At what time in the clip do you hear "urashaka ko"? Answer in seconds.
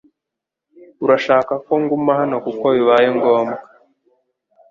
1.03-1.73